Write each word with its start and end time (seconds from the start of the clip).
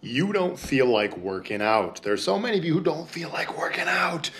you 0.00 0.32
don't 0.32 0.58
feel 0.58 0.86
like 0.86 1.16
working 1.16 1.62
out. 1.62 2.02
There's 2.02 2.22
so 2.22 2.38
many 2.38 2.58
of 2.58 2.64
you 2.64 2.74
who 2.74 2.80
don't 2.80 3.08
feel 3.08 3.30
like 3.30 3.58
working 3.58 3.88
out. 3.88 4.30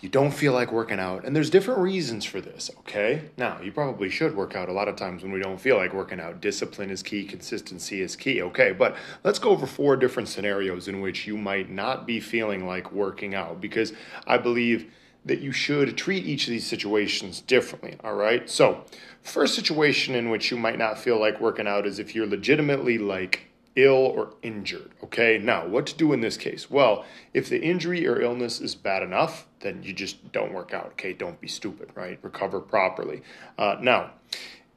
You 0.00 0.08
don't 0.08 0.30
feel 0.30 0.52
like 0.52 0.70
working 0.70 1.00
out, 1.00 1.24
and 1.24 1.34
there's 1.34 1.50
different 1.50 1.80
reasons 1.80 2.24
for 2.24 2.40
this, 2.40 2.70
okay? 2.80 3.30
Now, 3.36 3.60
you 3.60 3.72
probably 3.72 4.08
should 4.08 4.36
work 4.36 4.54
out 4.54 4.68
a 4.68 4.72
lot 4.72 4.86
of 4.86 4.94
times 4.94 5.24
when 5.24 5.32
we 5.32 5.40
don't 5.40 5.60
feel 5.60 5.76
like 5.76 5.92
working 5.92 6.20
out. 6.20 6.40
Discipline 6.40 6.90
is 6.90 7.02
key, 7.02 7.24
consistency 7.24 8.00
is 8.00 8.14
key, 8.14 8.40
okay? 8.42 8.70
But 8.70 8.94
let's 9.24 9.40
go 9.40 9.50
over 9.50 9.66
four 9.66 9.96
different 9.96 10.28
scenarios 10.28 10.86
in 10.86 11.00
which 11.00 11.26
you 11.26 11.36
might 11.36 11.68
not 11.68 12.06
be 12.06 12.20
feeling 12.20 12.64
like 12.64 12.92
working 12.92 13.34
out 13.34 13.60
because 13.60 13.92
I 14.24 14.38
believe 14.38 14.88
that 15.24 15.40
you 15.40 15.50
should 15.50 15.96
treat 15.96 16.24
each 16.24 16.44
of 16.46 16.50
these 16.50 16.66
situations 16.66 17.40
differently, 17.40 17.96
all 18.04 18.14
right? 18.14 18.48
So, 18.48 18.84
first 19.22 19.56
situation 19.56 20.14
in 20.14 20.30
which 20.30 20.52
you 20.52 20.56
might 20.56 20.78
not 20.78 20.96
feel 20.96 21.18
like 21.18 21.40
working 21.40 21.66
out 21.66 21.86
is 21.86 21.98
if 21.98 22.14
you're 22.14 22.26
legitimately 22.26 22.98
like 22.98 23.47
ill 23.78 23.94
or 23.94 24.34
injured. 24.42 24.90
Okay, 25.04 25.38
now 25.38 25.66
what 25.66 25.86
to 25.86 25.96
do 25.96 26.12
in 26.12 26.20
this 26.20 26.36
case? 26.36 26.70
Well, 26.70 27.04
if 27.32 27.48
the 27.48 27.62
injury 27.62 28.06
or 28.06 28.20
illness 28.20 28.60
is 28.60 28.74
bad 28.74 29.02
enough, 29.02 29.46
then 29.60 29.82
you 29.82 29.92
just 29.92 30.32
don't 30.32 30.52
work 30.52 30.74
out. 30.74 30.86
Okay, 30.92 31.12
don't 31.12 31.40
be 31.40 31.48
stupid, 31.48 31.90
right? 31.94 32.18
Recover 32.22 32.60
properly. 32.60 33.22
Uh, 33.56 33.76
now, 33.80 34.10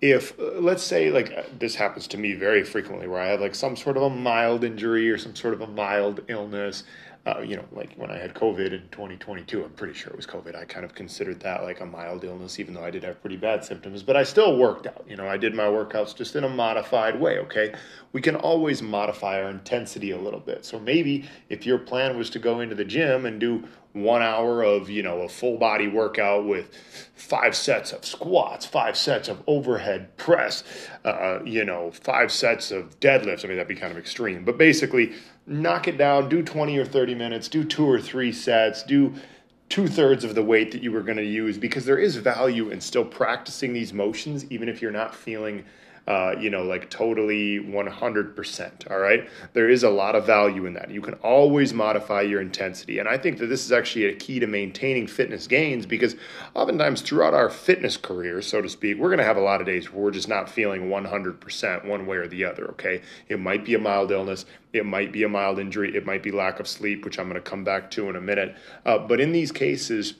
if 0.02 0.40
uh, 0.40 0.60
let's 0.60 0.84
say 0.84 1.12
like 1.12 1.32
uh, 1.32 1.44
this 1.60 1.76
happens 1.76 2.08
to 2.08 2.18
me 2.18 2.34
very 2.34 2.64
frequently 2.64 3.08
where 3.08 3.22
I 3.22 3.28
have 3.28 3.42
like 3.42 3.56
some 3.56 3.76
sort 3.76 3.98
of 3.98 4.04
a 4.04 4.10
mild 4.10 4.64
injury 4.64 5.10
or 5.10 5.18
some 5.18 5.36
sort 5.36 5.54
of 5.54 5.62
a 5.62 5.68
mild 5.68 6.22
illness 6.28 6.84
uh, 7.26 7.40
you 7.40 7.56
know, 7.56 7.66
like 7.72 7.94
when 7.98 8.10
I 8.10 8.18
had 8.18 8.34
COVID 8.34 8.74
in 8.74 8.88
2022, 8.90 9.64
I'm 9.64 9.70
pretty 9.72 9.94
sure 9.94 10.12
it 10.12 10.16
was 10.16 10.26
COVID. 10.26 10.56
I 10.56 10.66
kind 10.66 10.84
of 10.84 10.96
considered 10.96 11.40
that 11.42 11.62
like 11.62 11.80
a 11.80 11.86
mild 11.86 12.24
illness, 12.24 12.60
even 12.60 12.74
though 12.74 12.84
I 12.84 12.90
did 12.90 13.04
have 13.04 13.22
pretty 13.22 13.38
bad 13.38 13.64
symptoms. 13.64 14.02
But 14.02 14.18
I 14.18 14.24
still 14.24 14.58
worked 14.58 14.88
out. 14.88 15.06
You 15.08 15.18
know, 15.18 15.28
I 15.28 15.38
did 15.38 15.54
my 15.54 15.66
workouts 15.66 16.16
just 16.16 16.36
in 16.36 16.44
a 16.44 16.50
modified 16.50 17.20
way. 17.20 17.38
Okay, 17.40 17.76
we 18.12 18.22
can 18.22 18.36
always 18.36 18.82
modify 18.82 19.42
our 19.42 19.50
intensity 19.52 20.12
a 20.12 20.18
little 20.18 20.40
bit. 20.40 20.66
So 20.66 20.80
maybe 20.80 21.26
if 21.50 21.64
your 21.64 21.78
plan 21.78 22.18
was 22.18 22.32
to 22.32 22.40
go 22.40 22.60
into 22.60 22.74
the 22.74 22.86
gym 22.86 23.28
and 23.28 23.40
do 23.40 23.68
one 23.94 24.22
hour 24.22 24.64
of 24.64 24.90
you 24.90 25.04
know 25.04 25.22
a 25.22 25.30
full 25.30 25.58
body 25.58 25.88
workout 25.88 26.46
with 26.46 26.70
five 27.14 27.54
sets 27.54 27.92
of 27.92 28.06
squats 28.06 28.66
five 28.66 28.96
sets 28.96 29.28
of 29.28 29.44
overhead 29.48 30.16
press 30.16 30.64
uh, 31.04 31.40
you 31.44 31.66
know 31.66 31.92
five 31.92 32.32
sets 32.32 32.72
of 32.72 32.98
deadlifts 33.02 33.44
i 33.44 33.48
mean 33.50 33.58
that'd 33.58 33.68
be 33.68 33.76
kind 33.76 33.92
of 33.92 33.98
extreme 33.98 34.46
but 34.46 34.58
basically 34.58 35.14
knock 35.46 35.88
it 35.88 35.98
down 35.98 36.30
do 36.30 36.44
20 36.44 36.78
or 36.78 36.86
30 36.86 37.16
minutes 37.16 37.48
do 37.48 37.64
two 37.64 37.86
or 37.86 38.00
three 38.00 38.32
sets 38.32 38.84
do 38.84 39.14
two 39.70 39.88
thirds 39.88 40.24
of 40.24 40.36
the 40.36 40.44
weight 40.44 40.72
that 40.72 40.84
you 40.84 40.92
were 40.92 41.02
going 41.02 41.18
to 41.18 41.26
use 41.26 41.58
because 41.58 41.86
there 41.86 41.98
is 41.98 42.16
value 42.16 42.70
in 42.70 42.80
still 42.80 43.06
practicing 43.06 43.74
these 43.74 43.94
motions 43.94 44.50
even 44.52 44.70
if 44.70 44.82
you're 44.82 44.92
not 44.92 45.16
feeling 45.16 45.64
uh, 46.08 46.36
you 46.40 46.50
know, 46.50 46.64
like 46.64 46.90
totally 46.90 47.60
100%. 47.60 48.92
All 48.92 49.00
right. 49.00 49.30
There 49.54 49.70
is 49.70 49.84
a 49.84 49.90
lot 49.90 50.16
of 50.16 50.26
value 50.26 50.66
in 50.66 50.74
that. 50.74 50.90
You 50.90 51.02
can 51.02 51.14
always 51.16 51.74
modify 51.74 52.22
your 52.22 52.42
intensity. 52.42 53.00
And 53.00 53.08
I 53.08 53.18
think 53.18 53.38
that 53.38 53.48
this 53.48 53.66
is 53.66 53.72
actually 53.72 54.06
a 54.06 54.16
key 54.16 54.40
to 54.40 54.48
maintaining 54.48 55.08
fitness 55.08 55.48
gains 55.48 55.86
because 55.86 56.16
oftentimes 56.56 57.02
throughout 57.02 57.34
our 57.34 57.50
fitness 57.50 57.98
career, 57.98 58.42
so 58.42 58.62
to 58.62 58.70
speak, 58.70 58.98
we're 58.98 59.10
going 59.10 59.20
to 59.20 59.24
have 59.24 59.38
a 59.38 59.42
lot 59.42 59.62
of 59.62 59.68
days 59.68 59.92
where 59.92 60.04
we're 60.04 60.12
just 60.12 60.28
not 60.28 60.50
feeling 60.50 60.90
100% 60.90 61.86
one 61.86 62.08
way 62.08 62.18
or 62.18 62.28
the 62.28 62.46
other. 62.46 62.70
Okay. 62.72 63.02
It 63.30 63.40
might 63.40 63.64
be 63.64 63.76
a 63.76 63.80
mild 63.80 64.12
illness. 64.12 64.46
It 64.74 64.86
might 64.86 65.12
be 65.12 65.24
a 65.24 65.30
mild 65.30 65.60
injury. 65.60 65.96
It 65.96 66.06
might 66.06 66.24
be 66.24 66.32
lack 66.32 66.60
of 66.60 66.68
sleep, 66.68 67.06
which 67.06 67.20
I'm 67.20 67.30
going 67.30 67.42
to 67.42 67.50
come 67.50 67.64
back 67.64 67.92
to 67.92 68.10
in 68.10 68.16
a 68.16 68.22
minute. 68.22 68.56
Uh, 68.86 68.98
but 68.98 69.20
in 69.20 69.34
these 69.34 69.52
cases, 69.52 70.16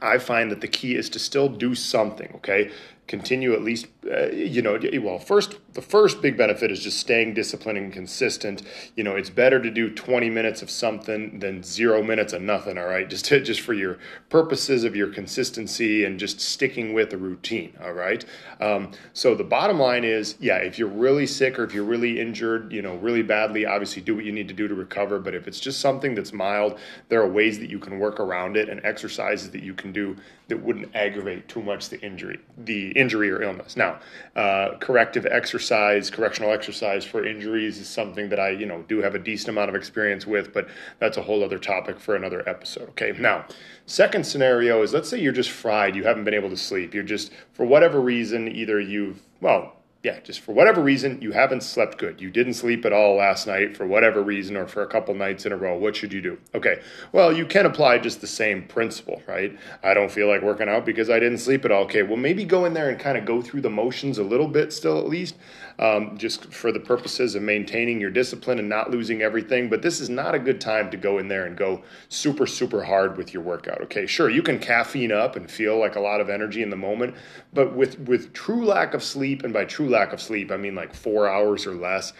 I 0.00 0.18
find 0.18 0.50
that 0.50 0.60
the 0.60 0.68
key 0.68 0.94
is 0.94 1.08
to 1.10 1.18
still 1.18 1.48
do 1.48 1.74
something, 1.74 2.32
okay? 2.36 2.70
Continue 3.06 3.52
at 3.52 3.62
least, 3.62 3.88
uh, 4.10 4.30
you 4.30 4.62
know, 4.62 4.78
well, 5.02 5.18
first, 5.18 5.58
the 5.74 5.82
first 5.82 6.22
big 6.22 6.36
benefit 6.36 6.70
is 6.70 6.82
just 6.82 6.98
staying 6.98 7.34
disciplined 7.34 7.76
and 7.76 7.92
consistent. 7.92 8.62
You 8.96 9.04
know, 9.04 9.16
it's 9.16 9.28
better 9.28 9.60
to 9.60 9.70
do 9.70 9.90
20 9.90 10.30
minutes 10.30 10.62
of 10.62 10.70
something 10.70 11.40
than 11.40 11.62
zero 11.62 12.02
minutes 12.02 12.32
of 12.32 12.42
nothing, 12.42 12.78
all 12.78 12.86
right? 12.86 13.08
Just, 13.12 13.26
to, 13.26 13.40
just 13.40 13.60
for 13.60 13.74
your 13.74 13.98
purposes 14.30 14.84
of 14.84 14.96
your 14.96 15.08
consistency 15.08 16.04
and 16.04 16.18
just 16.18 16.40
sticking 16.40 16.94
with 16.94 17.12
a 17.12 17.18
routine, 17.18 17.74
all 17.82 17.92
right? 17.92 18.24
Um, 18.58 18.92
so 19.12 19.34
the 19.34 19.44
bottom 19.44 19.78
line 19.78 20.02
is, 20.04 20.36
yeah, 20.40 20.56
if 20.56 20.78
you're 20.78 20.88
really 20.88 21.26
sick 21.26 21.58
or 21.58 21.64
if 21.64 21.74
you're 21.74 21.84
really 21.84 22.18
injured, 22.18 22.72
you 22.72 22.80
know, 22.80 22.96
really 22.96 23.22
badly, 23.22 23.66
obviously 23.66 24.00
do 24.00 24.14
what 24.14 24.24
you 24.24 24.32
need 24.32 24.48
to 24.48 24.54
do 24.54 24.66
to 24.66 24.74
recover. 24.74 25.18
But 25.18 25.34
if 25.34 25.46
it's 25.46 25.60
just 25.60 25.80
something 25.80 26.14
that's 26.14 26.32
mild, 26.32 26.78
there 27.10 27.20
are 27.20 27.28
ways 27.28 27.58
that 27.58 27.68
you 27.68 27.78
can 27.78 27.98
work 27.98 28.18
around 28.18 28.56
it 28.56 28.70
and 28.70 28.80
exercises 28.82 29.50
that 29.50 29.62
you 29.62 29.74
can 29.74 29.92
do 29.92 30.16
that 30.48 30.62
wouldn't 30.62 30.94
aggravate 30.94 31.48
too 31.48 31.62
much 31.62 31.88
the 31.88 32.00
injury, 32.00 32.38
the 32.58 32.91
injury 32.92 33.30
or 33.30 33.42
illness. 33.42 33.76
Now, 33.76 33.98
uh, 34.36 34.76
corrective 34.78 35.26
exercise, 35.26 36.10
correctional 36.10 36.52
exercise 36.52 37.04
for 37.04 37.24
injuries 37.24 37.78
is 37.78 37.88
something 37.88 38.28
that 38.30 38.40
I, 38.40 38.50
you 38.50 38.66
know, 38.66 38.82
do 38.88 39.02
have 39.02 39.14
a 39.14 39.18
decent 39.18 39.50
amount 39.50 39.68
of 39.68 39.74
experience 39.74 40.26
with, 40.26 40.52
but 40.52 40.68
that's 40.98 41.16
a 41.16 41.22
whole 41.22 41.44
other 41.44 41.58
topic 41.58 41.98
for 41.98 42.14
another 42.16 42.48
episode. 42.48 42.88
Okay. 42.90 43.12
Now, 43.18 43.46
second 43.86 44.24
scenario 44.24 44.82
is 44.82 44.92
let's 44.92 45.08
say 45.08 45.20
you're 45.20 45.32
just 45.32 45.50
fried, 45.50 45.96
you 45.96 46.04
haven't 46.04 46.24
been 46.24 46.34
able 46.34 46.50
to 46.50 46.56
sleep, 46.56 46.94
you're 46.94 47.02
just 47.02 47.32
for 47.52 47.66
whatever 47.66 48.00
reason, 48.00 48.48
either 48.48 48.80
you've 48.80 49.22
well 49.40 49.76
yeah, 50.02 50.18
just 50.18 50.40
for 50.40 50.50
whatever 50.50 50.82
reason, 50.82 51.22
you 51.22 51.30
haven't 51.30 51.62
slept 51.62 51.96
good. 51.96 52.20
You 52.20 52.28
didn't 52.28 52.54
sleep 52.54 52.84
at 52.84 52.92
all 52.92 53.14
last 53.14 53.46
night 53.46 53.76
for 53.76 53.86
whatever 53.86 54.20
reason 54.20 54.56
or 54.56 54.66
for 54.66 54.82
a 54.82 54.86
couple 54.88 55.14
nights 55.14 55.46
in 55.46 55.52
a 55.52 55.56
row. 55.56 55.78
What 55.78 55.94
should 55.94 56.12
you 56.12 56.20
do? 56.20 56.38
Okay, 56.56 56.80
well, 57.12 57.32
you 57.32 57.46
can 57.46 57.66
apply 57.66 57.98
just 57.98 58.20
the 58.20 58.26
same 58.26 58.64
principle, 58.66 59.22
right? 59.28 59.56
I 59.84 59.94
don't 59.94 60.10
feel 60.10 60.26
like 60.26 60.42
working 60.42 60.68
out 60.68 60.84
because 60.84 61.08
I 61.08 61.20
didn't 61.20 61.38
sleep 61.38 61.64
at 61.64 61.70
all. 61.70 61.84
Okay, 61.84 62.02
well, 62.02 62.16
maybe 62.16 62.44
go 62.44 62.64
in 62.64 62.74
there 62.74 62.90
and 62.90 62.98
kind 62.98 63.16
of 63.16 63.24
go 63.24 63.40
through 63.40 63.60
the 63.60 63.70
motions 63.70 64.18
a 64.18 64.24
little 64.24 64.48
bit 64.48 64.72
still, 64.72 64.98
at 64.98 65.08
least, 65.08 65.36
um, 65.78 66.18
just 66.18 66.52
for 66.52 66.72
the 66.72 66.80
purposes 66.80 67.36
of 67.36 67.42
maintaining 67.42 68.00
your 68.00 68.10
discipline 68.10 68.58
and 68.58 68.68
not 68.68 68.90
losing 68.90 69.22
everything. 69.22 69.70
But 69.70 69.82
this 69.82 70.00
is 70.00 70.10
not 70.10 70.34
a 70.34 70.38
good 70.40 70.60
time 70.60 70.90
to 70.90 70.96
go 70.96 71.18
in 71.18 71.28
there 71.28 71.46
and 71.46 71.56
go 71.56 71.80
super, 72.08 72.48
super 72.48 72.82
hard 72.82 73.16
with 73.16 73.32
your 73.32 73.44
workout. 73.44 73.80
Okay, 73.82 74.06
sure, 74.06 74.28
you 74.28 74.42
can 74.42 74.58
caffeine 74.58 75.12
up 75.12 75.36
and 75.36 75.48
feel 75.48 75.78
like 75.78 75.94
a 75.94 76.00
lot 76.00 76.20
of 76.20 76.28
energy 76.28 76.60
in 76.60 76.70
the 76.70 76.76
moment, 76.76 77.14
but 77.52 77.76
with, 77.76 78.00
with 78.00 78.32
true 78.32 78.64
lack 78.64 78.94
of 78.94 79.02
sleep, 79.04 79.44
and 79.44 79.52
by 79.52 79.64
true 79.64 79.91
lack 79.92 80.12
of 80.12 80.20
sleep, 80.20 80.50
I 80.50 80.56
mean 80.56 80.74
like 80.74 80.92
four 80.92 81.28
hours 81.28 81.66
or 81.66 81.74
less. 81.74 82.12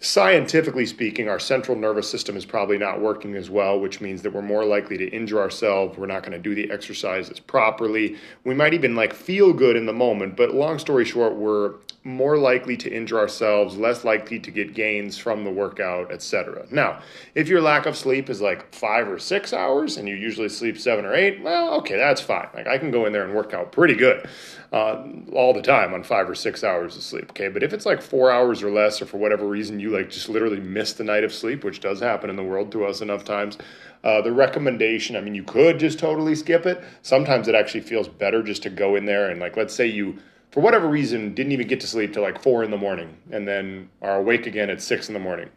Scientifically 0.00 0.86
speaking, 0.86 1.28
our 1.28 1.40
central 1.40 1.76
nervous 1.76 2.08
system 2.08 2.36
is 2.36 2.46
probably 2.46 2.78
not 2.78 3.00
working 3.00 3.34
as 3.34 3.50
well, 3.50 3.80
which 3.80 4.00
means 4.00 4.22
that 4.22 4.32
we're 4.32 4.40
more 4.40 4.64
likely 4.64 4.96
to 4.96 5.08
injure 5.08 5.40
ourselves. 5.40 5.98
We're 5.98 6.06
not 6.06 6.22
going 6.22 6.32
to 6.32 6.38
do 6.38 6.54
the 6.54 6.70
exercises 6.70 7.40
properly. 7.40 8.16
We 8.44 8.54
might 8.54 8.74
even 8.74 8.94
like 8.94 9.12
feel 9.12 9.52
good 9.52 9.74
in 9.74 9.86
the 9.86 9.92
moment, 9.92 10.36
but 10.36 10.54
long 10.54 10.78
story 10.78 11.04
short, 11.04 11.34
we're 11.34 11.74
more 12.04 12.38
likely 12.38 12.76
to 12.76 12.90
injure 12.90 13.18
ourselves, 13.18 13.76
less 13.76 14.04
likely 14.04 14.38
to 14.38 14.50
get 14.50 14.72
gains 14.72 15.18
from 15.18 15.44
the 15.44 15.50
workout, 15.50 16.12
etc. 16.12 16.66
Now, 16.70 17.00
if 17.34 17.48
your 17.48 17.60
lack 17.60 17.86
of 17.86 17.96
sleep 17.96 18.30
is 18.30 18.40
like 18.40 18.72
five 18.72 19.08
or 19.08 19.18
six 19.18 19.52
hours 19.52 19.96
and 19.96 20.08
you 20.08 20.14
usually 20.14 20.48
sleep 20.48 20.78
seven 20.78 21.04
or 21.04 21.14
eight, 21.14 21.42
well, 21.42 21.74
okay, 21.74 21.96
that's 21.96 22.20
fine. 22.20 22.48
Like 22.54 22.66
I 22.66 22.78
can 22.78 22.90
go 22.90 23.04
in 23.06 23.12
there 23.12 23.24
and 23.24 23.34
work 23.34 23.52
out 23.52 23.72
pretty 23.72 23.94
good 23.94 24.26
uh, 24.72 25.04
all 25.32 25.52
the 25.52 25.62
time 25.62 25.92
on 25.92 26.02
five 26.02 26.30
or 26.30 26.34
six 26.34 26.62
hours 26.62 26.96
of 26.96 27.02
sleep. 27.02 27.30
Okay, 27.30 27.48
but 27.48 27.62
if 27.62 27.72
it's 27.72 27.84
like 27.84 28.00
four 28.00 28.30
hours 28.30 28.62
or 28.62 28.70
less, 28.70 29.02
or 29.02 29.06
for 29.06 29.18
whatever 29.18 29.46
reason 29.46 29.80
you 29.80 29.87
like 29.88 30.10
just 30.10 30.28
literally 30.28 30.60
miss 30.60 30.92
the 30.92 31.04
night 31.04 31.24
of 31.24 31.32
sleep, 31.32 31.64
which 31.64 31.80
does 31.80 32.00
happen 32.00 32.30
in 32.30 32.36
the 32.36 32.42
world 32.42 32.72
to 32.72 32.84
us 32.84 33.00
enough 33.00 33.24
times. 33.24 33.58
Uh, 34.04 34.20
the 34.20 34.32
recommendation, 34.32 35.16
I 35.16 35.20
mean, 35.20 35.34
you 35.34 35.42
could 35.42 35.78
just 35.78 35.98
totally 35.98 36.34
skip 36.34 36.66
it. 36.66 36.82
Sometimes 37.02 37.48
it 37.48 37.54
actually 37.54 37.80
feels 37.80 38.08
better 38.08 38.42
just 38.42 38.62
to 38.62 38.70
go 38.70 38.94
in 38.94 39.06
there 39.06 39.28
and, 39.28 39.40
like, 39.40 39.56
let's 39.56 39.74
say 39.74 39.86
you 39.86 40.18
for 40.50 40.60
whatever 40.60 40.88
reason, 40.88 41.34
didn't 41.34 41.52
even 41.52 41.68
get 41.68 41.80
to 41.80 41.86
sleep 41.86 42.12
till 42.12 42.22
like 42.22 42.42
four 42.42 42.64
in 42.64 42.70
the 42.70 42.76
morning 42.76 43.16
and 43.30 43.46
then 43.46 43.90
are 44.00 44.16
awake 44.16 44.46
again 44.46 44.70
at 44.70 44.80
six 44.80 45.08
in 45.08 45.14
the 45.14 45.20
morning. 45.20 45.50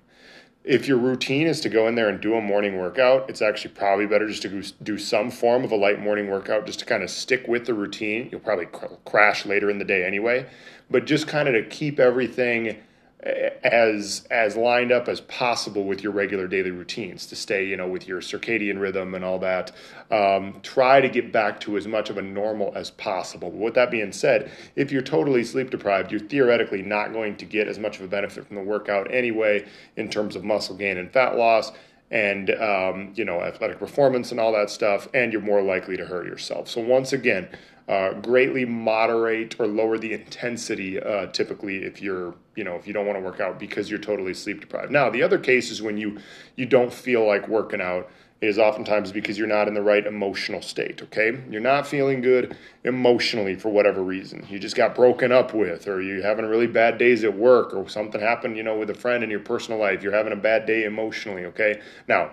If 0.64 0.88
your 0.88 0.98
routine 0.98 1.48
is 1.48 1.60
to 1.62 1.70
go 1.70 1.88
in 1.88 1.96
there 1.96 2.08
and 2.08 2.22
do 2.22 2.36
a 2.36 2.42
morning 2.42 2.78
workout, 2.78 3.30
it's 3.30 3.42
actually 3.42 3.74
probably 3.74 4.06
better 4.06 4.28
just 4.28 4.44
to 4.44 4.62
do 4.84 4.98
some 4.98 5.32
form 5.32 5.64
of 5.64 5.72
a 5.72 5.76
light 5.76 6.00
morning 6.00 6.30
workout 6.30 6.68
just 6.68 6.80
to 6.80 6.86
kind 6.86 7.02
of 7.02 7.10
stick 7.10 7.48
with 7.48 7.66
the 7.66 7.74
routine. 7.74 8.30
You'll 8.32 8.42
probably 8.42 8.68
cr- 8.68 8.94
crash 9.06 9.46
later 9.46 9.72
in 9.72 9.80
the 9.80 9.86
day 9.86 10.06
anyway, 10.06 10.46
but 10.90 11.06
just 11.06 11.28
kind 11.28 11.48
of 11.48 11.56
to 11.56 11.64
keep 11.64 12.00
everything 12.00 12.78
as 13.24 14.26
as 14.32 14.56
lined 14.56 14.92
up 14.92 15.08
as 15.08 15.22
possible 15.22 15.84
with 15.84 16.02
your 16.02 16.12
regular 16.12 16.48
daily 16.48 16.72
routines 16.72 17.28
to 17.28 17.36
stay 17.36 17.64
you 17.64 17.78
know 17.78 17.88
with 17.88 18.08
your 18.08 18.20
circadian 18.20 18.80
rhythm 18.80 19.14
and 19.14 19.24
all 19.24 19.40
that. 19.40 19.72
Um, 20.10 20.60
try 20.64 21.00
to 21.00 21.08
get 21.08 21.32
back 21.32 21.60
to 21.62 21.78
as 21.78 21.88
much 21.88 22.10
of 22.10 22.18
a 22.18 22.22
normal 22.22 22.74
as 22.76 22.92
possible. 22.92 23.52
With 23.52 23.76
that 23.76 23.92
being 23.92 24.12
said 24.12 24.52
if 24.76 24.92
you're 24.92 25.02
totally 25.02 25.44
sleep 25.44 25.70
deprived 25.70 26.12
you're 26.12 26.20
theoretically 26.20 26.82
not 26.82 27.14
going 27.14 27.36
to 27.38 27.46
get 27.46 27.68
as 27.68 27.78
much 27.78 27.98
of 27.98 28.06
a 28.06 28.08
benefit 28.08 28.48
from 28.48 28.56
the 28.56 28.64
workout 28.64 29.14
anyway 29.14 29.66
in 29.98 30.10
terms 30.10 30.36
of 30.36 30.44
muscle 30.44 30.76
gain 30.76 30.98
and 30.98 31.12
fat 31.12 31.38
loss 31.38 31.72
and 32.12 32.50
um, 32.52 33.12
you 33.16 33.26
know 33.26 33.42
athletic 33.42 33.80
performance 33.80 34.32
and 34.32 34.40
all 34.40 34.52
that 34.52 34.70
stuff 34.70 35.08
and 35.14 35.32
you're 35.32 35.42
more 35.42 35.62
likely 35.62 35.98
to 35.98 36.06
hurt 36.06 36.28
yourself. 36.28 36.68
So 36.68 36.82
once 36.82 37.14
again 37.14 37.48
uh, 37.88 38.14
greatly 38.14 38.66
moderate 38.66 39.60
or 39.60 39.68
lower 39.68 39.98
the 39.98 40.14
intensity 40.14 41.00
uh, 41.00 41.28
typically 41.28 41.84
if 41.84 42.02
you're 42.02 42.36
you 42.56 42.64
know 42.64 42.76
if 42.76 42.86
you 42.86 42.94
don't 42.94 43.06
want 43.06 43.18
to 43.18 43.24
work 43.24 43.40
out 43.40 43.60
because 43.60 43.90
you're 43.90 44.00
totally 44.00 44.34
sleep 44.34 44.62
deprived. 44.62 44.92
Now 44.92 45.10
the 45.10 45.24
other 45.24 45.40
case 45.40 45.72
is 45.72 45.82
when 45.82 45.98
you 45.98 46.20
you 46.56 46.66
don't 46.66 46.94
feel 46.94 47.26
like 47.26 47.48
working 47.48 47.82
out 47.82 48.10
is 48.42 48.58
oftentimes 48.58 49.12
because 49.12 49.38
you're 49.38 49.48
not 49.48 49.68
in 49.68 49.76
the 49.76 49.82
right 49.82 50.06
emotional 50.06 50.64
state, 50.64 51.02
okay? 51.04 51.40
You're 51.50 51.62
not 51.62 51.86
feeling 51.86 52.22
good 52.22 52.58
emotionally 52.84 53.56
for 53.56 53.70
whatever 53.70 54.02
reason. 54.02 54.46
You 54.50 54.58
just 54.58 54.76
got 54.76 54.96
broken 54.96 55.32
up 55.32 55.54
with, 55.54 55.88
or 55.88 56.02
you're 56.02 56.24
having 56.24 56.46
really 56.46 56.66
bad 56.66 56.98
days 56.98 57.24
at 57.24 57.38
work, 57.38 57.74
or 57.74 57.88
something 57.88 58.20
happened, 58.20 58.58
you 58.58 58.64
know, 58.64 58.78
with 58.80 58.90
a 58.90 58.96
friend 58.96 59.24
in 59.24 59.30
your 59.30 59.42
personal 59.42 59.80
life. 59.80 60.02
You're 60.02 60.16
having 60.16 60.34
a 60.34 60.38
bad 60.38 60.66
day 60.66 60.86
emotionally, 60.86 61.46
okay? 61.46 61.82
Now, 62.08 62.32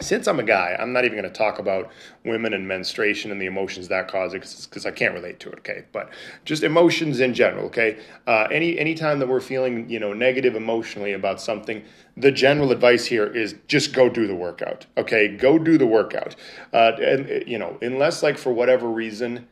since 0.00 0.26
I'm 0.26 0.38
a 0.38 0.44
guy, 0.44 0.76
I'm 0.78 0.92
not 0.92 1.04
even 1.04 1.18
going 1.18 1.30
to 1.30 1.36
talk 1.36 1.58
about 1.58 1.90
women 2.24 2.52
and 2.52 2.66
menstruation 2.66 3.30
and 3.30 3.40
the 3.40 3.46
emotions 3.46 3.88
that 3.88 4.08
cause 4.08 4.34
it 4.34 4.40
because 4.40 4.86
I 4.86 4.90
can't 4.90 5.14
relate 5.14 5.40
to 5.40 5.50
it. 5.50 5.58
Okay, 5.58 5.84
but 5.92 6.10
just 6.44 6.62
emotions 6.62 7.20
in 7.20 7.34
general. 7.34 7.66
Okay, 7.66 7.98
uh, 8.26 8.48
any 8.50 8.78
anytime 8.78 9.18
that 9.18 9.28
we're 9.28 9.40
feeling 9.40 9.88
you 9.88 9.98
know 9.98 10.12
negative 10.12 10.56
emotionally 10.56 11.12
about 11.12 11.40
something, 11.40 11.82
the 12.16 12.32
general 12.32 12.72
advice 12.72 13.06
here 13.06 13.26
is 13.26 13.54
just 13.68 13.92
go 13.92 14.08
do 14.08 14.26
the 14.26 14.34
workout. 14.34 14.86
Okay, 14.96 15.28
go 15.28 15.58
do 15.58 15.78
the 15.78 15.86
workout. 15.86 16.36
Uh, 16.72 16.92
and 17.00 17.48
you 17.48 17.58
know, 17.58 17.78
unless 17.82 18.22
like 18.22 18.38
for 18.38 18.52
whatever 18.52 18.88
reason 18.88 19.46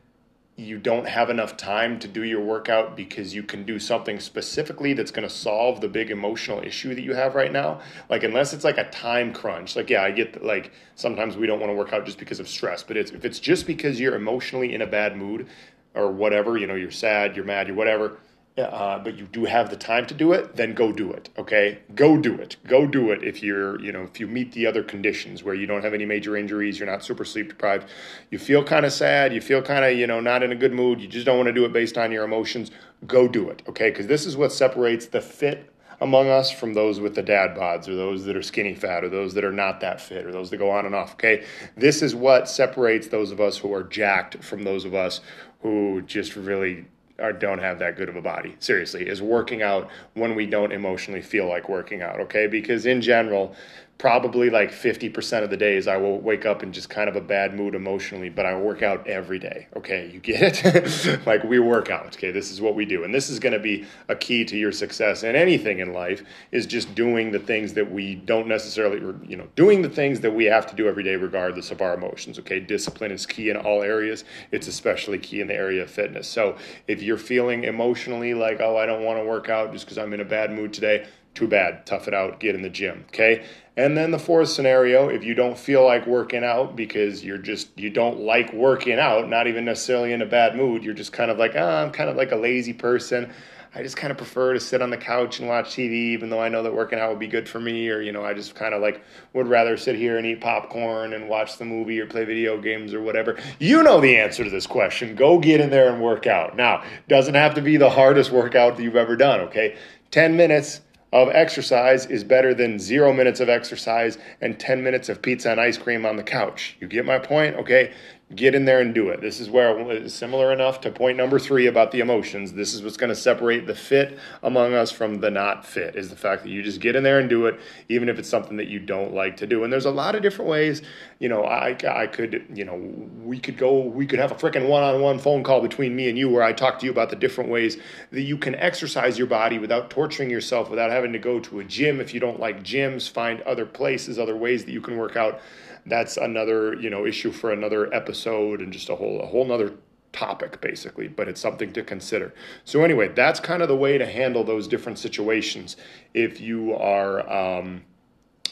you 0.57 0.79
don't 0.79 1.09
have 1.09 1.31
enough 1.31 1.57
time 1.57 1.99
to 1.99 2.07
do 2.07 2.23
your 2.25 2.41
workout 2.41 2.95
because 2.95 3.35
you 3.35 3.43
can 3.43 3.65
do 3.65 3.79
something 3.79 4.21
specifically 4.21 4.93
that's 4.93 5.11
going 5.11 5.27
to 5.27 5.35
solve 5.35 5.81
the 5.81 5.89
big 5.89 6.11
emotional 6.11 6.61
issue 6.63 6.95
that 6.95 7.01
you 7.01 7.15
have 7.15 7.35
right 7.35 7.51
now. 7.53 7.81
Like 8.11 8.23
unless 8.23 8.53
it's 8.53 8.65
like 8.65 8.77
a 8.79 8.91
time 8.91 9.33
crunch 9.33 9.75
like 9.77 9.91
yeah 9.91 10.03
i 10.03 10.11
get 10.11 10.45
like 10.45 10.73
sometimes 10.95 11.37
we 11.37 11.47
don't 11.47 11.61
want 11.61 11.71
to 11.71 11.75
work 11.75 11.93
out 11.93 12.05
just 12.05 12.19
because 12.19 12.41
of 12.41 12.49
stress 12.49 12.83
but 12.83 12.97
it's 12.97 13.11
if 13.11 13.25
it's 13.25 13.41
just 13.41 13.67
because 13.67 13.99
you're 13.99 14.15
emotionally 14.15 14.75
in 14.75 14.83
a 14.83 14.87
bad 14.87 15.17
mood 15.17 15.47
or 15.95 16.11
whatever 16.11 16.57
you 16.57 16.67
know 16.67 16.75
you're 16.75 16.91
sad 16.91 17.35
you're 17.35 17.45
mad 17.45 17.67
you're 17.67 17.77
whatever 17.77 18.19
uh, 18.59 18.99
but 18.99 19.17
you 19.17 19.27
do 19.27 19.47
have 19.47 19.71
the 19.71 19.77
time 19.77 20.05
to 20.07 20.15
do 20.15 20.33
it, 20.33 20.57
then 20.57 20.75
go 20.75 20.93
do 20.93 21.11
it. 21.11 21.31
Okay, 21.39 21.79
go 21.95 22.19
do 22.19 22.35
it. 22.35 22.57
Go 22.67 22.87
do 22.87 23.11
it 23.11 23.23
if 23.25 23.43
you're, 23.43 23.81
you 23.81 23.93
know, 23.93 24.03
if 24.03 24.21
you 24.21 24.27
meet 24.27 24.53
the 24.53 24.67
other 24.67 24.83
conditions 24.83 25.43
where 25.43 25.55
you 25.55 25.67
don't 25.67 25.83
have 25.83 25.95
any 25.95 26.05
major 26.05 26.37
injuries, 26.37 26.79
you're 26.79 26.89
not 26.89 27.03
super 27.03 27.25
sleep 27.25 27.49
deprived, 27.49 27.89
you 28.31 28.39
feel 28.39 28.63
kind 28.63 28.85
of 28.85 28.93
sad, 28.93 29.33
you 29.33 29.41
feel 29.41 29.63
kind 29.63 29.85
of, 29.85 29.99
you 29.99 30.07
know, 30.07 30.21
not 30.21 30.43
in 30.43 30.53
a 30.53 30.57
good 30.57 30.73
mood, 30.73 31.01
you 31.01 31.09
just 31.09 31.25
don't 31.25 31.39
want 31.39 31.47
to 31.47 31.53
do 31.53 31.65
it 31.65 31.73
based 31.73 31.97
on 31.97 32.13
your 32.13 32.25
emotions. 32.25 32.71
Go 33.07 33.27
do 33.27 33.49
it. 33.49 33.63
Okay, 33.69 33.89
because 33.89 34.07
this 34.07 34.27
is 34.27 34.37
what 34.37 34.53
separates 34.53 35.07
the 35.07 35.23
fit 35.23 35.73
among 36.03 36.29
us 36.29 36.51
from 36.51 36.75
those 36.75 37.01
with 37.01 37.15
the 37.15 37.23
dad 37.23 37.57
bods 37.57 37.89
or 37.89 37.95
those 37.95 38.25
that 38.25 38.37
are 38.37 38.43
skinny 38.43 38.75
fat 38.75 39.05
or 39.05 39.09
those 39.09 39.35
that 39.35 39.45
are 39.45 39.53
not 39.53 39.81
that 39.81 40.01
fit 40.01 40.27
or 40.27 40.33
those 40.33 40.51
that 40.51 40.59
go 40.59 40.69
on 40.69 40.85
and 40.85 40.95
off. 40.95 41.15
Okay, 41.15 41.45
this 41.77 42.03
is 42.03 42.15
what 42.15 42.49
separates 42.49 43.07
those 43.09 43.31
of 43.31 43.41
us 43.41 43.57
who 43.57 43.73
are 43.73 43.85
jacked 43.85 44.43
from 44.45 44.65
those 44.65 44.85
of 44.85 44.95
us 44.95 45.21
who 45.63 46.03
just 46.03 46.37
really 46.37 46.85
or 47.19 47.33
don't 47.33 47.59
have 47.59 47.79
that 47.79 47.97
good 47.97 48.09
of 48.09 48.17
a 48.17 48.23
body. 48.23 48.57
Seriously 48.59 49.09
is 49.09 49.21
working 49.23 49.63
out 49.63 49.89
when 50.15 50.35
we 50.35 50.47
don't 50.47 50.73
emotionally 50.73 51.23
feel 51.23 51.47
like 51.47 51.69
working 51.69 52.03
out 52.03 52.21
okay? 52.21 52.47
Because 52.47 52.87
in 52.87 53.01
general 53.01 53.55
probably 54.03 54.51
like 54.51 54.73
50% 54.73 55.45
of 55.45 55.51
the 55.51 55.57
days 55.57 55.87
I 55.87 55.97
will 55.97 56.19
wake 56.19 56.45
up 56.45 56.65
in 56.65 56.73
just 56.73 56.91
kind 56.91 57.09
of 57.09 57.15
a 57.15 57.21
bad 57.21 57.55
mood 57.55 57.77
emotionally, 57.77 58.31
but 58.31 58.45
I 58.45 58.59
work 58.59 58.83
out 58.83 59.07
every 59.07 59.39
day. 59.39 59.69
Okay, 59.77 60.11
you 60.13 60.19
get 60.19 60.65
it? 60.65 61.21
like 61.27 61.45
we 61.45 61.61
work 61.61 61.89
out. 61.89 62.07
Okay, 62.17 62.33
this 62.33 62.51
is 62.51 62.61
what 62.61 62.75
we 62.75 62.85
do. 62.85 63.05
And 63.05 63.15
this 63.15 63.31
is 63.31 63.39
going 63.39 63.53
to 63.53 63.61
be 63.61 63.87
a 64.09 64.17
key 64.17 64.45
to 64.47 64.57
your 64.57 64.73
success 64.73 65.23
and 65.23 65.37
anything 65.37 65.79
in 65.79 65.93
life 65.93 66.25
is 66.51 66.67
just 66.67 66.97
doing 66.97 67.31
the 67.31 67.39
things 67.39 67.75
that 67.75 67.93
we 67.93 68.17
don't 68.17 68.49
necessarily, 68.49 68.99
you 69.25 69.37
know, 69.37 69.47
doing 69.55 69.83
the 69.83 69.89
things 69.89 70.19
that 70.19 70.33
we 70.33 70.47
have 70.47 70.67
to 70.67 70.75
do 70.75 70.89
every 70.89 71.05
day 71.05 71.15
regardless 71.15 71.71
of 71.71 71.81
our 71.81 71.95
emotions. 71.95 72.41
Okay, 72.41 72.59
discipline 72.59 73.13
is 73.13 73.25
key 73.25 73.51
in 73.51 73.57
all 73.57 73.83
areas. 73.83 74.25
It's 74.51 74.67
especially 74.67 75.21
key 75.21 75.41
in 75.41 75.47
the 75.47 75.55
area 75.55 75.81
of 75.81 75.91
fitness. 75.93 76.27
So 76.27 76.57
if 76.89 77.05
you're 77.05 77.17
feeling 77.17 77.63
emotionally 77.63 78.35
like, 78.35 78.61
oh, 78.61 78.77
I 78.77 78.85
don't 78.85 79.05
want 79.05 79.21
to 79.21 79.25
work 79.25 79.49
out 79.49 79.73
just 79.73 79.85
because 79.85 79.97
I'm 79.97 80.13
in 80.13 80.19
a 80.19 80.25
bad 80.25 80.51
mood 80.51 80.73
today, 80.73 81.07
too 81.35 81.49
bad. 81.49 81.87
Tough 81.87 82.09
it 82.09 82.15
out. 82.15 82.41
Get 82.41 82.55
in 82.55 82.63
the 82.63 82.69
gym. 82.69 83.05
Okay. 83.09 83.45
And 83.77 83.97
then 83.97 84.11
the 84.11 84.19
fourth 84.19 84.51
scenario, 84.51 85.09
if 85.09 85.25
you 85.25 85.35
don't 85.35 85.57
feel 85.57 85.85
like 85.85 86.07
working 86.07 86.45
out 86.45 86.77
because 86.77 87.25
you're 87.25 87.39
just, 87.39 87.71
you 87.79 87.89
don't 87.89 88.21
like 88.21 88.53
working 88.53 88.99
out, 88.99 89.29
not 89.31 89.47
even 89.47 89.65
necessarily 89.65 90.13
in 90.13 90.21
a 90.21 90.27
bad 90.27 90.57
mood, 90.57 90.85
you're 90.85 90.93
just 90.93 91.13
kind 91.13 91.31
of 91.31 91.39
like, 91.39 91.53
oh, 91.55 91.67
I'm 91.67 91.91
kind 91.91 92.11
of 92.11 92.17
like 92.17 92.33
a 92.33 92.37
lazy 92.37 92.75
person. 92.75 93.33
I 93.75 93.83
just 93.83 93.97
kind 93.97 94.11
of 94.11 94.19
prefer 94.19 94.53
to 94.53 94.61
sit 94.61 94.83
on 94.83 94.91
the 94.91 94.99
couch 94.99 95.39
and 95.39 95.49
watch 95.49 95.71
TV, 95.71 95.93
even 96.13 96.29
though 96.29 96.43
I 96.43 96.51
know 96.51 96.63
that 96.63 96.75
working 96.75 96.99
out 96.99 97.09
would 97.09 97.19
be 97.19 97.27
good 97.27 97.49
for 97.49 97.59
me. 97.59 97.89
Or, 97.89 98.03
you 98.03 98.13
know, 98.13 98.23
I 98.23 98.35
just 98.35 98.55
kind 98.55 98.75
of 98.75 98.83
like 98.83 99.03
would 99.33 99.49
rather 99.49 99.79
sit 99.79 99.97
here 99.97 100.19
and 100.19 100.27
eat 100.27 100.43
popcorn 100.43 101.15
and 101.15 101.27
watch 101.27 101.57
the 101.57 101.65
movie 101.65 101.99
or 101.99 102.05
play 102.05 102.27
video 102.27 102.61
games 102.61 102.93
or 102.93 103.01
whatever. 103.01 103.39
You 103.59 103.83
know 103.83 104.03
the 104.03 104.19
answer 104.19 104.45
to 104.45 104.51
this 104.51 104.67
question. 104.67 105.15
Go 105.15 105.39
get 105.39 105.63
in 105.63 105.71
there 105.71 105.91
and 105.91 106.03
work 106.03 106.27
out. 106.27 106.55
Now, 106.55 106.85
doesn't 107.09 107.35
have 107.35 107.55
to 107.55 107.63
be 107.63 107.79
the 107.79 107.89
hardest 107.89 108.31
workout 108.31 108.77
that 108.77 108.83
you've 108.83 108.97
ever 108.97 109.17
done, 109.17 109.41
okay? 109.41 109.79
10 110.11 110.37
minutes 110.37 110.83
of 111.13 111.29
exercise 111.29 112.07
is 112.07 112.25
better 112.25 112.55
than 112.55 112.79
zero 112.79 113.13
minutes 113.13 113.41
of 113.41 113.49
exercise 113.49 114.17
and 114.41 114.59
10 114.59 114.83
minutes 114.83 115.09
of 115.09 115.21
pizza 115.21 115.51
and 115.51 115.61
ice 115.61 115.77
cream 115.77 116.07
on 116.07 116.17
the 116.17 116.23
couch. 116.23 116.77
You 116.81 116.89
get 116.89 117.05
my 117.05 117.19
point? 117.19 117.57
Okay 117.57 117.93
get 118.35 118.55
in 118.55 118.65
there 118.65 118.81
and 118.81 118.95
do 118.95 119.09
it. 119.09 119.21
This 119.21 119.41
is 119.41 119.51
where 119.51 119.79
it's 119.91 120.15
similar 120.15 120.53
enough 120.53 120.81
to 120.83 120.91
point 120.91 121.17
number 121.17 121.39
three 121.39 121.67
about 121.67 121.91
the 121.91 122.01
emotions. 122.01 122.53
This 122.53 122.75
is 122.75 122.83
what's 122.83 122.97
going 122.97 123.11
to 123.11 123.17
separate 123.17 123.67
the 123.67 123.75
fit 123.75 124.19
among 124.43 124.75
us 124.75 124.91
from 124.91 125.21
the 125.21 125.31
not 125.31 125.67
fit 125.67 125.97
is 125.97 126.09
the 126.09 126.17
fact 126.17 126.43
that 126.43 126.49
you 126.49 126.63
just 126.63 126.81
get 126.81 126.97
in 126.97 127.03
there 127.03 127.19
and 127.19 127.29
do 127.29 127.47
it, 127.47 127.61
even 127.89 128.09
if 128.09 128.19
it's 128.19 128.29
something 128.29 128.57
that 128.57 128.69
you 128.69 128.79
don't 128.79 129.13
like 129.13 129.37
to 129.39 129.47
do. 129.47 129.65
And 129.65 129.73
there's 129.73 129.85
a 129.85 129.91
lot 129.91 130.15
of 130.15 130.23
different 130.23 130.51
ways. 130.51 130.83
You 131.19 131.29
know, 131.29 131.45
I, 131.45 131.77
I 131.89 132.07
could, 132.07 132.47
you 132.55 132.65
know, 132.65 132.77
we 133.23 133.39
could 133.39 133.59
go, 133.59 133.81
we 133.81 134.07
could 134.07 134.19
have 134.19 134.33
a 134.33 134.35
freaking 134.35 134.69
one-on-one 134.69 135.19
phone 135.19 135.43
call 135.43 135.61
between 135.61 135.95
me 135.95 136.09
and 136.09 136.17
you 136.17 136.29
where 136.29 136.43
I 136.43 136.53
talk 136.53 136.79
to 136.81 136.87
you 136.87 136.93
about 136.93 137.11
the 137.11 137.17
different 137.17 137.51
ways 137.51 137.77
that 138.11 138.23
you 138.23 138.37
can 138.39 138.55
exercise 138.55 139.19
your 139.19 139.27
body 139.27 139.59
without 139.59 139.91
torturing 139.91 140.31
yourself, 140.31 140.71
without 140.71 140.91
having 140.91 141.13
to 141.13 141.19
go 141.19 141.39
to 141.41 141.61
a 141.61 141.65
gym. 141.65 142.01
If 142.01 142.15
you 142.15 142.21
don't 142.21 142.41
like 142.41 142.63
gyms, 142.63 143.11
find 143.11 143.41
other 143.43 143.67
places, 143.67 144.19
other 144.19 144.37
ways 144.37 144.65
that 144.65 144.73
you 144.73 144.81
can 144.81 144.97
work 144.97 145.17
out 145.17 145.41
that's 145.87 146.17
another 146.17 146.75
you 146.75 146.91
know 146.91 147.07
issue 147.07 147.33
for 147.33 147.53
another 147.53 147.93
episode 147.95 148.61
and 148.61 148.73
just 148.73 148.89
a 148.89 148.95
whole 148.95 149.21
a 149.21 149.27
whole 149.27 149.45
nother 149.45 149.73
topic 150.13 150.61
basically 150.61 151.09
but 151.09 151.27
it's 151.29 151.41
something 151.41 151.73
to 151.73 151.83
consider. 151.83 152.35
So 152.65 152.83
anyway 152.83 153.09
that's 153.09 153.41
kind 153.41 153.63
of 153.63 153.69
the 153.69 153.77
way 153.77 153.99
to 153.99 154.07
handle 154.07 154.45
those 154.45 154.69
different 154.69 154.99
situations. 154.99 155.77
If 156.15 156.41
you 156.41 156.75
are 156.75 157.29
um, 157.31 157.83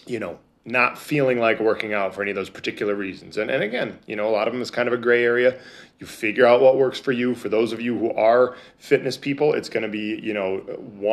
you 0.07 0.19
know 0.19 0.39
not 0.65 0.99
feeling 0.99 1.39
like 1.39 1.59
working 1.59 1.95
out 1.95 2.15
for 2.15 2.23
any 2.23 2.31
of 2.31 2.35
those 2.35 2.51
particular 2.51 2.95
reasons. 2.95 3.39
And, 3.39 3.51
and 3.51 3.63
again, 3.63 3.99
you 4.07 4.15
know, 4.15 4.29
a 4.29 4.31
lot 4.31 4.47
of 4.47 4.53
them 4.53 4.61
is 4.61 4.71
kind 4.71 4.89
of 4.89 4.95
a 4.95 4.99
gray 4.99 5.25
area. 5.25 5.59
You 5.99 6.07
figure 6.07 6.47
out 6.47 6.61
what 6.61 6.77
works 6.77 7.01
for 7.01 7.13
you. 7.13 7.35
For 7.35 7.49
those 7.49 7.73
of 7.73 7.81
you 7.81 7.99
who 7.99 8.13
are 8.13 8.57
fitness 8.79 9.17
people, 9.17 9.55
it's 9.55 9.71
going 9.71 9.83
to 9.83 9.89
be, 9.89 10.21
you 10.23 10.35
know, 10.35 10.59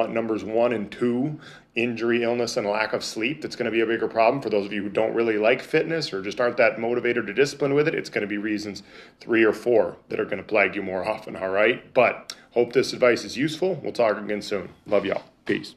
numbers 0.08 0.44
one 0.44 0.74
and 0.74 0.92
two 0.92 1.40
injury, 1.76 2.24
illness, 2.24 2.58
and 2.58 2.68
lack 2.68 2.92
of 2.92 3.04
sleep. 3.04 3.42
That's 3.42 3.56
going 3.56 3.66
to 3.66 3.72
be 3.72 3.82
a 3.82 3.86
bigger 3.86 4.08
problem. 4.08 4.42
For 4.42 4.50
those 4.50 4.66
of 4.66 4.74
you 4.74 4.84
who 4.84 4.90
don't 4.90 5.14
really 5.14 5.38
like 5.38 5.62
fitness 5.62 6.12
or 6.12 6.22
just 6.22 6.42
aren't 6.42 6.58
that 6.58 6.80
motivated 6.80 7.30
or 7.30 7.34
disciplined 7.34 7.76
with 7.76 7.88
it, 7.88 7.96
it's 7.96 8.10
going 8.10 8.24
to 8.24 8.28
be 8.28 8.38
reasons 8.38 8.84
three 9.22 9.44
or 9.44 9.54
four 9.54 9.98
that 10.10 10.20
are 10.20 10.26
going 10.26 10.38
to 10.38 10.44
plague 10.44 10.76
you 10.76 10.82
more 10.82 11.08
often. 11.10 11.36
All 11.36 11.50
right. 11.50 11.94
But 11.94 12.36
hope 12.52 12.74
this 12.74 12.92
advice 12.92 13.24
is 13.24 13.38
useful. 13.38 13.76
We'll 13.76 13.94
talk 13.94 14.18
again 14.18 14.42
soon. 14.42 14.70
Love 14.86 15.06
y'all. 15.06 15.24
Peace. 15.46 15.76